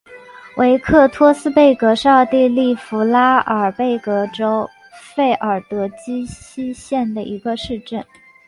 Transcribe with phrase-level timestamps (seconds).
[0.57, 4.67] 维克托斯贝格是奥地利福拉尔贝格州
[5.13, 8.03] 费尔德基希县的一个市镇。